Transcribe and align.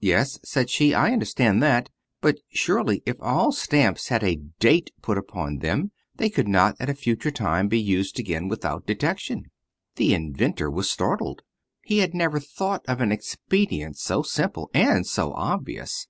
"Yes," 0.00 0.40
said 0.42 0.68
she, 0.68 0.94
"I 0.94 1.12
understand 1.12 1.62
that; 1.62 1.90
but, 2.20 2.38
surely, 2.48 3.04
if 3.06 3.14
all 3.20 3.52
stamps 3.52 4.08
had 4.08 4.24
a 4.24 4.40
DATE 4.58 4.90
put 5.00 5.16
upon 5.16 5.58
them 5.58 5.92
they 6.16 6.28
could 6.28 6.48
not 6.48 6.74
at 6.80 6.90
a 6.90 6.92
future 6.94 7.30
time 7.30 7.68
be 7.68 7.78
used 7.78 8.18
again 8.18 8.48
without 8.48 8.84
detection." 8.84 9.44
The 9.94 10.12
inventor 10.12 10.72
was 10.72 10.90
startled. 10.90 11.42
He 11.84 11.98
had 11.98 12.14
never 12.14 12.40
thought 12.40 12.84
of 12.88 13.00
an 13.00 13.12
expedient 13.12 13.96
so 13.96 14.22
simple 14.22 14.70
and 14.74 15.06
so 15.06 15.32
obvious. 15.34 16.08